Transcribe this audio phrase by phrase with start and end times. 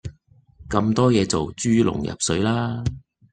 [0.67, 2.83] 咁多嘢做豬籠入水啦